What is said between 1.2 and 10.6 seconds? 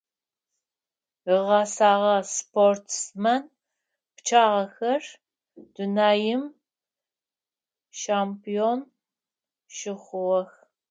Ыгъэсэгъэ спортсмен пчъагъэхэр дунаим чемпион щыхъугъэх.